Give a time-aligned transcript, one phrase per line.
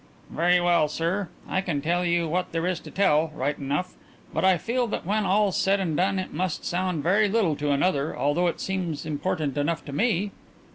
[0.31, 1.29] "Very well, sir.
[1.47, 3.93] I can tell you what there is to tell, right enough,
[4.33, 7.69] but I feel that when all's said and done it must sound very little to
[7.69, 10.31] another, although it seems important enough to me."